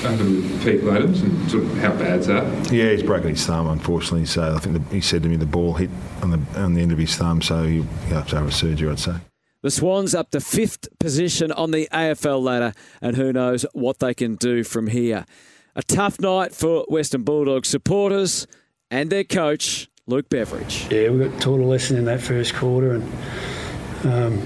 Under 0.06 0.24
Pete 0.64 0.82
Ladhams 0.82 1.22
and 1.24 1.52
sort 1.52 1.64
of 1.64 1.78
how 1.78 1.92
bad's 1.94 2.28
that? 2.28 2.72
Yeah, 2.72 2.92
he's 2.92 3.04
broken 3.04 3.30
his 3.30 3.46
thumb 3.46 3.68
unfortunately. 3.68 4.26
So 4.26 4.56
I 4.56 4.60
think 4.60 4.78
the, 4.78 4.96
he 4.96 5.02
said 5.02 5.24
to 5.24 5.30
me 5.30 5.36
the 5.36 5.46
ball 5.46 5.74
hit 5.74 5.90
on 6.22 6.32
the 6.32 6.40
on 6.60 6.74
the 6.74 6.82
end 6.82 6.92
of 6.92 6.98
his 6.98 7.16
thumb, 7.16 7.42
so 7.42 7.64
he'll 7.66 7.84
have 8.10 8.28
to 8.30 8.38
have 8.38 8.48
a 8.48 8.52
surgery. 8.52 8.90
I'd 8.90 9.00
say. 9.00 9.16
The 9.62 9.72
Swans 9.72 10.16
up 10.16 10.32
to 10.32 10.40
fifth 10.40 10.88
position 11.00 11.52
on 11.52 11.72
the 11.72 11.90
AFL 11.92 12.42
ladder, 12.42 12.72
and 13.02 13.18
who 13.18 13.34
knows 13.34 13.66
what 13.74 14.00
they 14.00 14.14
can 14.14 14.36
do 14.36 14.64
from 14.64 14.88
here. 14.88 15.26
A 15.76 15.84
tough 15.84 16.18
night 16.18 16.56
for 16.56 16.86
Western 16.88 17.24
Bulldogs 17.24 17.68
supporters 17.68 18.48
and 18.90 19.10
their 19.10 19.26
coach, 19.26 19.90
Luke 20.08 20.30
Beveridge. 20.30 20.88
Yeah, 20.90 21.10
we 21.10 21.28
got 21.28 21.42
taught 21.42 21.60
a 21.60 21.66
lesson 21.66 21.98
in 21.98 22.06
that 22.06 22.22
first 22.22 22.54
quarter, 22.56 22.94
and 22.94 23.04
um, 24.06 24.38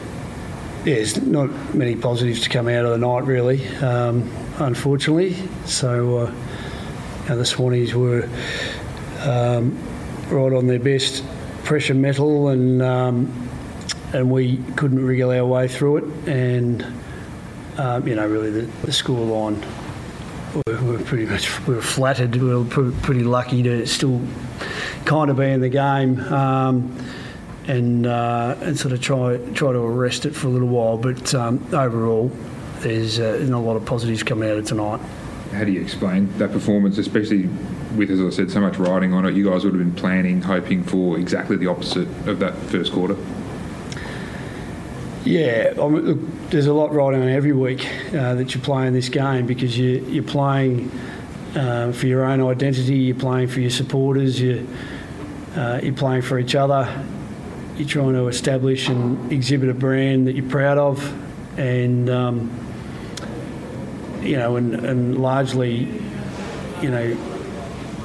yeah, 0.84 0.96
there's 0.96 1.22
not 1.22 1.76
many 1.76 1.96
positives 1.96 2.42
to 2.42 2.50
come 2.50 2.68
out 2.68 2.84
of 2.84 2.92
the 2.92 2.98
night, 2.98 3.26
really, 3.26 3.68
um, 3.78 4.32
unfortunately. 4.58 5.36
So 5.66 6.18
uh, 6.18 6.32
you 7.24 7.30
know, 7.30 7.38
the 7.38 7.44
Swannies 7.44 7.94
were 7.94 8.28
um, 9.30 9.78
right 10.30 10.54
on 10.54 10.66
their 10.66 10.80
best 10.80 11.24
pressure 11.64 11.94
metal 11.94 12.48
and 12.48 12.82
um, 12.82 13.50
and 14.14 14.32
we 14.32 14.58
couldn't 14.76 15.04
wriggle 15.04 15.32
our 15.32 15.46
way 15.46 15.68
through 15.68 15.98
it. 15.98 16.04
And 16.28 16.86
um, 17.78 18.08
you 18.08 18.16
know, 18.16 18.28
really, 18.28 18.52
the, 18.52 18.62
the 18.86 18.92
score 18.94 19.26
line 19.26 19.64
we 20.68 20.74
were 20.74 21.00
pretty 21.00 21.26
much 21.26 21.66
we 21.68 21.74
were 21.74 21.82
flattered. 21.82 22.36
We 22.36 22.56
were 22.56 22.66
pretty 22.66 23.24
lucky 23.24 23.64
to 23.64 23.86
still 23.88 24.22
kind 25.06 25.32
of 25.32 25.38
be 25.38 25.46
in 25.46 25.62
the 25.62 25.70
game. 25.70 26.20
Um, 26.20 26.96
and 27.68 28.06
uh, 28.06 28.58
and 28.62 28.78
sort 28.78 28.94
of 28.94 29.02
try 29.02 29.38
try 29.54 29.72
to 29.72 29.80
arrest 29.80 30.26
it 30.26 30.36
for 30.36 30.48
a 30.48 30.50
little 30.50 30.68
while, 30.68 30.98
but 30.98 31.34
um, 31.34 31.66
overall, 31.74 32.30
there's, 32.80 33.20
uh, 33.20 33.46
not 33.48 33.60
a 33.60 33.66
lot 33.66 33.78
of 33.78 33.86
positives 33.86 34.24
coming 34.24 34.50
out 34.50 34.58
of 34.58 34.66
tonight. 34.66 35.00
How 35.54 35.64
do 35.64 35.72
you 35.72 35.82
explain 35.82 36.36
that 36.40 36.52
performance, 36.52 36.98
especially 36.98 37.48
with, 37.96 38.10
as 38.10 38.20
I 38.20 38.32
said, 38.32 38.52
so 38.52 38.60
much 38.60 38.78
riding 38.78 39.14
on 39.14 39.26
it? 39.26 39.36
You 39.36 39.50
guys 39.50 39.64
would 39.64 39.74
have 39.74 39.82
been 39.82 39.96
planning, 39.96 40.42
hoping 40.42 40.84
for 40.84 41.18
exactly 41.18 41.56
the 41.56 41.68
opposite 41.68 42.08
of 42.28 42.40
that 42.40 42.56
first 42.56 42.92
quarter. 42.92 43.16
Yeah, 45.26 45.74
I 45.82 45.88
mean, 45.88 46.02
look, 46.02 46.50
there's 46.50 46.66
a 46.66 46.74
lot 46.74 46.92
riding 46.94 47.22
on 47.22 47.30
every 47.30 47.54
week 47.54 47.88
uh, 48.14 48.36
that 48.36 48.54
you 48.54 48.60
play 48.60 48.88
in 48.88 48.94
this 48.94 49.08
game 49.08 49.46
because 49.46 49.78
you, 49.78 50.06
you're 50.10 50.22
playing 50.22 50.92
uh, 51.56 51.94
for 51.94 52.08
your 52.08 52.26
own 52.26 52.42
identity, 52.42 52.98
you're 52.98 53.16
playing 53.16 53.48
for 53.48 53.62
your 53.62 53.70
supporters, 53.70 54.42
you, 54.42 54.68
uh, 55.56 55.80
you're 55.82 55.94
playing 55.94 56.24
for 56.24 56.40
each 56.40 56.56
other, 56.56 57.06
you're 57.78 57.88
trying 57.88 58.14
to 58.14 58.28
establish 58.28 58.90
and 58.90 59.32
exhibit 59.32 59.70
a 59.70 59.74
brand 59.74 60.28
that 60.28 60.36
you're 60.36 60.50
proud 60.50 60.78
of, 60.78 61.02
and 61.58 62.10
um, 62.10 62.52
you 64.22 64.36
know, 64.36 64.58
and, 64.58 64.76
and 64.76 65.22
largely, 65.22 65.88
you 66.82 66.90
know, 66.90 67.16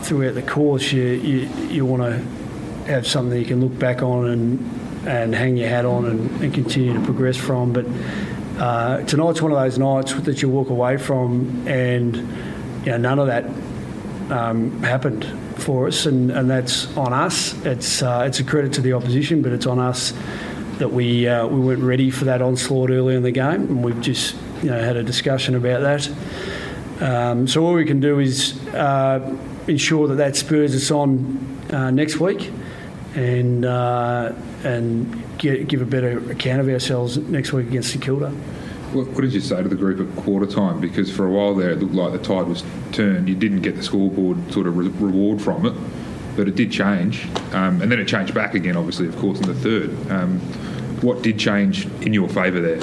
throughout 0.03 0.35
the 0.35 0.43
course, 0.43 0.93
you 0.93 1.03
you, 1.03 1.49
you 1.69 1.85
want 1.85 2.03
to 2.03 2.87
have 2.89 3.09
something 3.09 3.37
you 3.37 3.45
can 3.45 3.61
look 3.61 3.77
back 3.77 4.03
on 4.03 4.27
and 4.29 4.88
and 5.07 5.35
hang 5.35 5.57
your 5.57 5.69
hat 5.69 5.85
on 5.85 6.05
and, 6.07 6.43
and 6.43 6.55
continue 6.55 6.95
to 6.95 7.01
progress 7.01 7.37
from. 7.37 7.73
But 7.73 7.87
uh, 8.59 9.03
tonight's 9.05 9.41
one 9.41 9.53
of 9.53 9.59
those 9.59 9.79
nights 9.79 10.15
that 10.15 10.43
you 10.43 10.49
walk 10.49 10.71
away 10.71 10.97
from, 10.97 11.67
and 11.67 12.17
you 12.85 12.93
know 12.93 12.99
none 12.99 13.19
of 13.19 13.27
that 13.29 13.45
um, 14.31 14.83
happened 14.83 15.25
for 15.57 15.87
us, 15.89 16.07
and, 16.07 16.31
and 16.31 16.51
that's 16.51 16.95
on 16.97 17.13
us. 17.13 17.55
It's 17.65 18.03
uh, 18.03 18.25
it's 18.27 18.41
a 18.41 18.45
credit 18.45 18.73
to 18.75 18.81
the 18.81 18.93
opposition, 18.93 19.43
but 19.43 19.53
it's 19.53 19.67
on 19.67 19.79
us 19.79 20.13
that 20.79 20.93
we 20.93 21.29
uh, 21.29 21.47
we 21.47 21.61
weren't 21.61 21.83
ready 21.83 22.11
for 22.11 22.25
that 22.27 22.43
onslaught 22.43 22.91
early 22.91 23.15
in 23.15 23.23
the 23.23 23.31
game, 23.31 23.63
and 23.63 23.85
we've 23.85 24.01
just 24.01 24.37
you 24.63 24.71
know 24.71 24.81
had 24.81 24.97
a 24.97 25.03
discussion 25.03 25.55
about 25.55 25.81
that. 25.81 26.11
Um, 27.01 27.47
so 27.47 27.65
all 27.65 27.75
we 27.75 27.85
can 27.85 28.01
do 28.01 28.19
is 28.19 28.59
uh, 28.75 29.37
ensure 29.69 30.09
that 30.09 30.17
that 30.17 30.37
spurs 30.37 30.75
us 30.75 30.91
on 30.91 31.39
uh, 31.71 31.91
next 31.91 32.19
week, 32.19 32.51
and 33.15 33.65
uh, 33.65 34.33
and 34.65 35.23
get, 35.39 35.69
give 35.69 35.83
a 35.83 35.87
better 35.87 36.19
account 36.31 36.61
of 36.61 36.69
ourselves 36.69 37.17
next 37.17 37.53
week 37.53 37.69
against 37.69 37.91
St 37.91 38.03
Kilda. 38.03 38.31
What, 38.93 39.09
what, 39.09 39.21
did 39.21 39.35
you 39.35 39.41
say 39.41 39.63
to 39.63 39.69
the 39.69 39.77
group 39.77 40.01
at 40.01 40.25
quarter 40.25 40.47
time? 40.47 40.81
Because 40.81 41.15
for 41.15 41.27
a 41.27 41.31
while 41.31 41.55
there, 41.55 41.71
it 41.71 41.81
looked 41.81 41.95
like 41.95 42.13
the 42.13 42.19
tide 42.19 42.47
was 42.47 42.65
turned. 42.93 43.29
You 43.29 43.35
didn't 43.35 43.61
get 43.61 43.77
the 43.77 43.83
scoreboard 43.83 44.53
sort 44.53 44.67
of 44.67 44.77
re- 44.79 44.89
reward 44.89 45.43
from 45.43 45.67
it, 45.67 45.75
but 46.37 46.49
it 46.49 46.55
did 46.55 46.73
change, 46.73 47.27
um, 47.53 47.83
and 47.83 47.93
then 47.93 48.01
it 48.01 48.09
changed 48.09 48.35
back 48.35 48.55
again. 48.55 48.77
Obviously, 48.77 49.07
of 49.07 49.17
course, 49.19 49.41
in 49.41 49.47
the 49.47 49.55
third. 49.55 50.11
Um, 50.11 50.41
what 51.03 51.23
did 51.23 51.39
change 51.39 51.87
in 52.03 52.13
your 52.13 52.29
favour 52.29 52.61
there? 52.61 52.81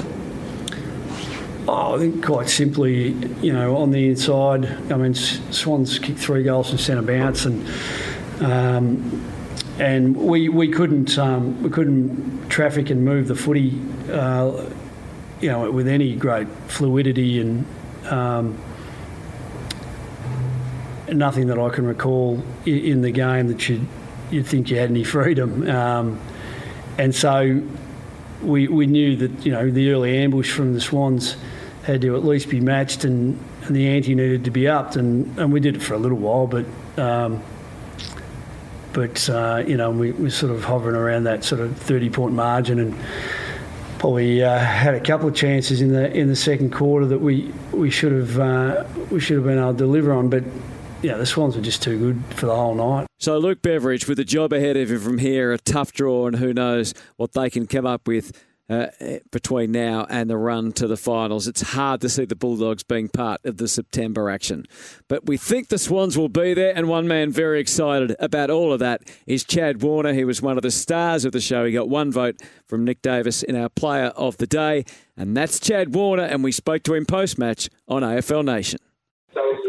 Oh, 1.68 1.96
I 1.96 1.98
think 1.98 2.24
quite 2.24 2.48
simply, 2.48 3.10
you 3.42 3.52
know, 3.52 3.76
on 3.76 3.90
the 3.90 4.08
inside. 4.08 4.66
I 4.92 4.96
mean, 4.96 5.14
Swans 5.14 5.98
kicked 5.98 6.20
three 6.20 6.44
goals 6.44 6.68
from 6.68 6.78
centre 6.78 7.02
bounce, 7.02 7.44
and 7.44 7.68
um, 8.40 9.32
and 9.78 10.16
we 10.16 10.48
we 10.48 10.68
couldn't 10.68 11.18
um, 11.18 11.62
we 11.62 11.70
couldn't 11.70 12.48
traffic 12.48 12.90
and 12.90 13.04
move 13.04 13.28
the 13.28 13.36
footy, 13.36 13.80
uh, 14.10 14.64
you 15.40 15.50
know, 15.50 15.70
with 15.70 15.88
any 15.88 16.14
great 16.14 16.48
fluidity 16.68 17.40
and. 17.40 17.66
Um, 18.06 18.58
nothing 21.12 21.46
that 21.48 21.58
I 21.58 21.68
can 21.68 21.86
recall 21.86 22.42
in 22.64 23.02
the 23.02 23.10
game 23.10 23.48
that 23.48 23.68
you 23.68 23.86
you 24.30 24.42
think 24.42 24.70
you 24.70 24.78
had 24.78 24.90
any 24.90 25.04
freedom, 25.16 25.68
um, 25.68 26.20
and 26.98 27.14
so 27.14 27.62
we 28.42 28.68
we 28.68 28.86
knew 28.86 29.16
that 29.16 29.46
you 29.46 29.52
know 29.52 29.70
the 29.70 29.90
early 29.90 30.18
ambush 30.18 30.50
from 30.50 30.74
the 30.74 30.80
Swans 30.80 31.36
had 31.84 32.00
to 32.02 32.16
at 32.16 32.24
least 32.24 32.48
be 32.48 32.60
matched, 32.60 33.04
and, 33.04 33.38
and 33.62 33.76
the 33.76 33.86
ante 33.88 34.14
needed 34.14 34.44
to 34.44 34.50
be 34.50 34.66
upped, 34.66 34.96
and, 34.96 35.38
and 35.38 35.52
we 35.52 35.60
did 35.60 35.76
it 35.76 35.82
for 35.82 35.94
a 35.94 35.98
little 35.98 36.18
while, 36.18 36.46
but 36.46 36.66
um, 36.98 37.42
but 38.96 39.28
uh, 39.28 39.62
you 39.66 39.76
know 39.76 39.90
we, 39.90 40.10
we're 40.12 40.30
sort 40.30 40.50
of 40.50 40.64
hovering 40.64 40.96
around 40.96 41.24
that 41.24 41.44
sort 41.44 41.60
of 41.60 41.76
30 41.76 42.08
point 42.08 42.34
margin 42.34 42.80
and 42.80 42.96
probably 43.98 44.42
uh, 44.42 44.58
had 44.58 44.94
a 44.94 45.00
couple 45.00 45.28
of 45.28 45.34
chances 45.34 45.82
in 45.82 45.92
the 45.92 46.10
in 46.16 46.28
the 46.28 46.36
second 46.36 46.72
quarter 46.72 47.04
that 47.04 47.18
we 47.18 47.52
we 47.72 47.90
should 47.90 48.12
have 48.12 48.38
uh, 48.38 48.84
we 49.10 49.20
should 49.20 49.36
have 49.36 49.44
been 49.44 49.58
able 49.58 49.72
to 49.72 49.78
deliver 49.78 50.12
on, 50.12 50.28
but. 50.28 50.42
Yeah, 51.02 51.18
the 51.18 51.26
Swans 51.26 51.54
were 51.54 51.62
just 51.62 51.82
too 51.82 51.98
good 51.98 52.24
for 52.34 52.46
the 52.46 52.56
whole 52.56 52.74
night. 52.74 53.06
So 53.20 53.36
Luke 53.38 53.60
Beveridge, 53.60 54.08
with 54.08 54.16
the 54.16 54.24
job 54.24 54.52
ahead 54.52 54.78
of 54.78 54.90
him 54.90 54.98
from 54.98 55.18
here, 55.18 55.52
a 55.52 55.58
tough 55.58 55.92
draw, 55.92 56.26
and 56.26 56.36
who 56.36 56.54
knows 56.54 56.94
what 57.16 57.32
they 57.32 57.50
can 57.50 57.66
come 57.66 57.86
up 57.86 58.08
with 58.08 58.32
uh, 58.68 58.86
between 59.30 59.72
now 59.72 60.06
and 60.10 60.28
the 60.28 60.36
run 60.36 60.72
to 60.72 60.86
the 60.86 60.96
finals. 60.96 61.46
It's 61.46 61.62
hard 61.62 62.00
to 62.00 62.08
see 62.08 62.24
the 62.24 62.34
Bulldogs 62.34 62.82
being 62.82 63.08
part 63.08 63.44
of 63.44 63.58
the 63.58 63.68
September 63.68 64.28
action. 64.28 64.64
But 65.08 65.26
we 65.26 65.36
think 65.36 65.68
the 65.68 65.78
Swans 65.78 66.18
will 66.18 66.28
be 66.28 66.54
there, 66.54 66.76
and 66.76 66.88
one 66.88 67.06
man 67.06 67.30
very 67.30 67.60
excited 67.60 68.16
about 68.18 68.50
all 68.50 68.72
of 68.72 68.80
that 68.80 69.02
is 69.26 69.44
Chad 69.44 69.82
Warner. 69.82 70.12
He 70.12 70.24
was 70.24 70.42
one 70.42 70.56
of 70.56 70.62
the 70.62 70.70
stars 70.70 71.24
of 71.24 71.32
the 71.32 71.40
show. 71.40 71.64
He 71.64 71.72
got 71.72 71.88
one 71.88 72.10
vote 72.10 72.40
from 72.66 72.84
Nick 72.84 73.02
Davis 73.02 73.42
in 73.42 73.56
our 73.56 73.68
player 73.68 74.06
of 74.16 74.36
the 74.38 74.46
day, 74.46 74.84
and 75.16 75.36
that's 75.36 75.60
Chad 75.60 75.94
Warner, 75.94 76.24
and 76.24 76.42
we 76.42 76.52
spoke 76.52 76.82
to 76.84 76.94
him 76.94 77.06
post 77.06 77.38
match 77.38 77.68
on 77.88 78.02
AFL 78.02 78.44
Nation. 78.44 78.80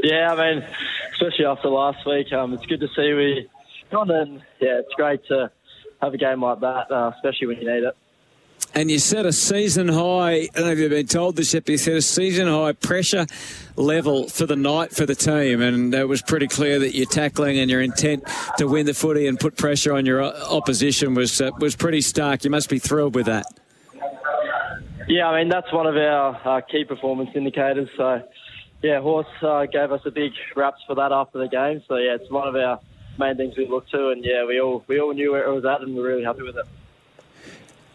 Yeah, 0.03 0.33
I 0.33 0.53
mean, 0.53 0.63
especially 1.13 1.45
after 1.45 1.69
last 1.69 2.05
week. 2.05 2.31
Um, 2.31 2.53
it's 2.53 2.65
good 2.65 2.79
to 2.79 2.87
see 2.95 3.13
we 3.13 3.49
gone 3.91 4.11
and 4.11 4.41
yeah, 4.59 4.79
it's 4.79 4.93
great 4.95 5.25
to 5.27 5.51
have 6.01 6.13
a 6.13 6.17
game 6.17 6.41
like 6.41 6.59
that, 6.59 6.91
uh, 6.91 7.11
especially 7.15 7.47
when 7.47 7.57
you 7.57 7.73
need 7.73 7.83
it. 7.83 7.95
And 8.73 8.91
you 8.91 8.99
set 8.99 9.25
a 9.25 9.33
season 9.33 9.87
high, 9.87 10.31
I 10.31 10.47
don't 10.53 10.65
know 10.65 10.71
if 10.71 10.79
you've 10.79 10.91
been 10.91 11.07
told 11.07 11.35
this 11.35 11.53
yet, 11.53 11.65
but 11.65 11.71
you 11.71 11.77
set 11.77 11.95
a 11.95 12.01
season 12.01 12.47
high 12.47 12.73
pressure 12.73 13.25
level 13.75 14.27
for 14.27 14.45
the 14.45 14.55
night 14.55 14.91
for 14.91 15.05
the 15.05 15.15
team. 15.15 15.61
And 15.61 15.93
it 15.95 16.07
was 16.07 16.21
pretty 16.21 16.47
clear 16.47 16.77
that 16.79 16.93
your 16.93 17.07
tackling 17.07 17.57
and 17.57 17.71
your 17.71 17.81
intent 17.81 18.23
to 18.57 18.67
win 18.67 18.85
the 18.85 18.93
footy 18.93 19.25
and 19.25 19.39
put 19.39 19.57
pressure 19.57 19.93
on 19.93 20.05
your 20.05 20.23
opposition 20.23 21.15
was, 21.15 21.41
uh, 21.41 21.51
was 21.59 21.75
pretty 21.75 22.01
stark. 22.01 22.43
You 22.43 22.51
must 22.51 22.69
be 22.69 22.77
thrilled 22.77 23.15
with 23.15 23.25
that. 23.25 23.45
Yeah, 25.07 25.27
I 25.27 25.39
mean, 25.39 25.49
that's 25.49 25.71
one 25.71 25.87
of 25.87 25.95
our 25.95 26.39
uh, 26.45 26.61
key 26.61 26.83
performance 26.83 27.29
indicators. 27.33 27.89
So, 27.95 28.21
yeah, 28.83 28.99
Horse 28.99 29.25
uh, 29.41 29.65
gave 29.65 29.91
us 29.91 30.01
a 30.05 30.11
big 30.11 30.33
raps 30.55 30.81
for 30.85 30.95
that 30.95 31.11
after 31.11 31.39
the 31.39 31.47
game. 31.47 31.81
So, 31.87 31.95
yeah, 31.95 32.15
it's 32.15 32.29
one 32.29 32.47
of 32.47 32.55
our 32.55 32.79
main 33.17 33.37
things 33.37 33.55
we 33.57 33.67
look 33.67 33.89
to. 33.89 34.09
And, 34.09 34.23
yeah, 34.23 34.45
we 34.45 34.59
all, 34.59 34.83
we 34.87 34.99
all 34.99 35.13
knew 35.13 35.31
where 35.31 35.49
it 35.49 35.53
was 35.53 35.65
at 35.65 35.81
and 35.81 35.95
we're 35.95 36.07
really 36.07 36.23
happy 36.23 36.43
with 36.43 36.57
it. 36.57 36.65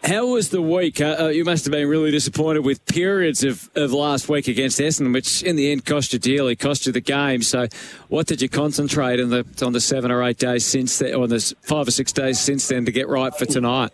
How 0.03 0.27
was 0.27 0.49
the 0.49 0.61
week? 0.61 0.99
Uh, 0.99 1.15
uh, 1.17 1.27
you 1.29 1.45
must 1.45 1.63
have 1.63 1.71
been 1.71 1.87
really 1.87 2.11
disappointed 2.11 2.65
with 2.65 2.85
periods 2.85 3.41
of, 3.45 3.69
of 3.73 3.93
last 3.93 4.27
week 4.27 4.49
against 4.49 4.77
Essendon, 4.77 5.13
which 5.13 5.41
in 5.43 5.55
the 5.55 5.71
end 5.71 5.85
cost 5.85 6.11
you 6.11 6.19
dearly, 6.19 6.57
cost 6.57 6.85
you 6.85 6.91
the 6.91 6.99
game. 6.99 7.41
So, 7.41 7.67
what 8.09 8.27
did 8.27 8.41
you 8.41 8.49
concentrate 8.49 9.21
on 9.21 9.29
the 9.29 9.45
on 9.61 9.71
the 9.71 9.79
seven 9.79 10.11
or 10.11 10.21
eight 10.23 10.37
days 10.37 10.65
since 10.65 10.99
then, 10.99 11.15
or 11.15 11.27
the 11.27 11.39
five 11.61 11.87
or 11.87 11.91
six 11.91 12.11
days 12.11 12.37
since 12.37 12.67
then 12.67 12.83
to 12.83 12.91
get 12.91 13.07
right 13.07 13.33
for 13.33 13.45
tonight? 13.45 13.91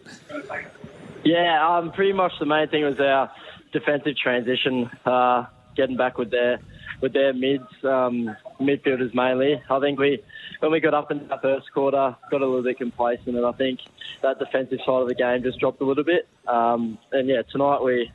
Yeah, 1.24 1.78
um, 1.78 1.92
pretty 1.92 2.14
much 2.14 2.32
the 2.40 2.46
main 2.48 2.70
thing 2.70 2.86
was 2.86 3.00
our 3.00 3.32
defensive 3.72 4.18
transition, 4.18 4.90
uh, 5.06 5.46
getting 5.76 5.96
back 5.96 6.18
with 6.18 6.32
their 6.32 6.60
with 7.02 7.14
their 7.14 7.34
mids, 7.34 7.68
um, 7.84 8.36
midfielders 8.60 9.14
mainly. 9.14 9.62
I 9.70 9.80
think 9.80 10.00
we 10.00 10.22
when 10.60 10.72
we 10.72 10.80
got 10.80 10.94
up 10.94 11.12
in 11.12 11.28
that 11.28 11.42
first 11.42 11.72
quarter, 11.74 12.16
got 12.30 12.42
a 12.42 12.46
little 12.46 12.64
bit 12.64 12.78
complacent, 12.78 13.36
and 13.36 13.46
I 13.46 13.52
think 13.54 13.80
that 14.22 14.40
defensive 14.40 14.80
side 14.86 15.02
of 15.02 15.08
the 15.08 15.16
game 15.16 15.44
just 15.44 15.60
dropped 15.60 15.82
a 15.82 15.86
little 15.86 16.04
bit. 16.04 16.28
Um, 16.48 16.98
and 17.12 17.28
yeah, 17.28 17.44
tonight 17.44 17.82
we 17.84 18.12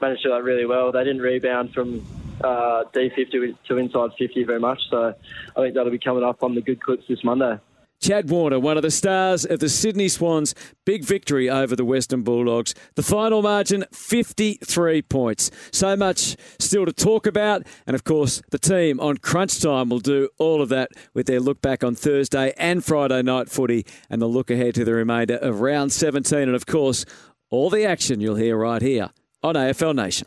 managed 0.00 0.22
to 0.22 0.28
do 0.28 0.34
that 0.34 0.42
really 0.42 0.66
well. 0.66 0.92
They 0.92 1.04
didn't 1.04 1.22
rebound 1.22 1.72
from 1.72 2.04
uh, 2.42 2.84
D50 2.92 3.56
to 3.68 3.76
inside 3.78 4.10
50 4.18 4.44
very 4.44 4.60
much, 4.60 4.80
so 4.90 5.14
I 5.56 5.60
think 5.60 5.74
that'll 5.74 5.92
be 5.92 5.98
coming 5.98 6.24
up 6.24 6.42
on 6.42 6.54
the 6.54 6.60
good 6.60 6.82
clips 6.82 7.04
this 7.08 7.24
Monday. 7.24 7.58
Chad 8.00 8.30
Warner, 8.30 8.58
one 8.58 8.78
of 8.78 8.82
the 8.82 8.90
stars 8.90 9.44
of 9.44 9.58
the 9.58 9.68
Sydney 9.68 10.08
Swans' 10.08 10.54
big 10.86 11.04
victory 11.04 11.50
over 11.50 11.76
the 11.76 11.84
Western 11.84 12.22
Bulldogs. 12.22 12.74
The 12.94 13.02
final 13.02 13.42
margin, 13.42 13.84
53 13.92 15.02
points. 15.02 15.50
So 15.70 15.94
much 15.96 16.36
still 16.58 16.86
to 16.86 16.92
talk 16.94 17.26
about. 17.26 17.66
And 17.86 17.94
of 17.94 18.04
course, 18.04 18.40
the 18.50 18.58
team 18.58 19.00
on 19.00 19.18
crunch 19.18 19.60
time 19.60 19.90
will 19.90 20.00
do 20.00 20.30
all 20.38 20.62
of 20.62 20.70
that 20.70 20.92
with 21.12 21.26
their 21.26 21.40
look 21.40 21.60
back 21.60 21.84
on 21.84 21.94
Thursday 21.94 22.54
and 22.56 22.82
Friday 22.82 23.20
night 23.20 23.50
footy 23.50 23.84
and 24.08 24.22
the 24.22 24.26
look 24.26 24.50
ahead 24.50 24.74
to 24.76 24.84
the 24.84 24.94
remainder 24.94 25.36
of 25.36 25.60
round 25.60 25.92
17. 25.92 26.38
And 26.38 26.54
of 26.54 26.64
course, 26.64 27.04
all 27.50 27.68
the 27.68 27.84
action 27.84 28.20
you'll 28.20 28.36
hear 28.36 28.56
right 28.56 28.80
here 28.80 29.10
on 29.42 29.56
AFL 29.56 29.94
Nation. 29.94 30.26